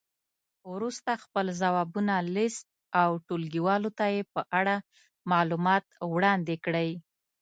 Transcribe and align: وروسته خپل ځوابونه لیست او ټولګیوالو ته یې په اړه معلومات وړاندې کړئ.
وروسته 0.73 1.11
خپل 1.23 1.45
ځوابونه 1.61 2.13
لیست 2.35 2.65
او 3.01 3.09
ټولګیوالو 3.27 3.89
ته 3.97 4.05
یې 4.13 4.21
په 4.33 4.41
اړه 4.59 4.75
معلومات 5.31 5.85
وړاندې 6.13 6.55
کړئ. 6.65 6.89